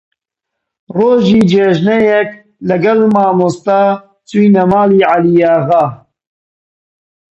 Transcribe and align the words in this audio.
ڕۆژی 0.95 1.39
جێژنەیەک 1.51 2.29
لەگەڵ 2.69 2.99
مامۆستا 3.13 3.81
چووینە 4.27 4.63
ماڵی 4.71 5.07
عەلیاغا 5.11 5.85